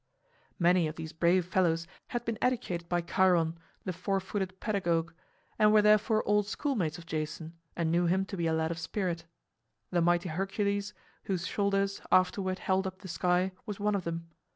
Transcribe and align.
Many 0.57 0.87
of 0.87 0.95
these 0.95 1.13
brave 1.13 1.45
fellows 1.45 1.85
had 2.07 2.25
been 2.25 2.39
educated 2.41 2.89
by 2.89 3.01
Chiron, 3.01 3.59
the 3.85 3.93
four 3.93 4.19
footed 4.19 4.59
pedagogue, 4.59 5.13
and 5.59 5.71
were 5.71 5.83
therefore 5.83 6.27
old 6.27 6.47
schoolmates 6.47 6.97
of 6.97 7.05
Jason 7.05 7.53
and 7.75 7.91
knew 7.91 8.07
him 8.07 8.25
to 8.25 8.35
be 8.35 8.47
a 8.47 8.53
lad 8.53 8.71
of 8.71 8.79
spirit. 8.79 9.25
The 9.91 10.01
mighty 10.01 10.29
Hercules, 10.29 10.95
whose 11.25 11.45
shoulders 11.45 12.01
afterward 12.11 12.57
held 12.57 12.87
up 12.87 12.97
the 13.03 13.07
sky, 13.07 13.51
was 13.67 13.79
one 13.79 13.93
of 13.93 14.03
them. 14.03 14.27